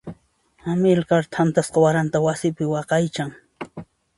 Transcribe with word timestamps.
Amilcar 0.71 1.23
thantasqa 1.37 1.77
waranta 1.85 2.23
wasipi 2.27 2.65
waqaychan. 2.73 3.31